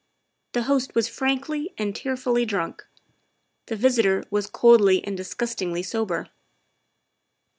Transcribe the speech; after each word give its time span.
The 0.53 0.63
host 0.63 0.95
was 0.95 1.07
frankly 1.07 1.75
and 1.77 1.95
tearfully 1.95 2.43
drunk; 2.43 2.87
the 3.67 3.75
visitor 3.75 4.23
was 4.31 4.47
coldly 4.49 5.03
and 5.05 5.15
disgustedly 5.15 5.83
sober. 5.83 6.31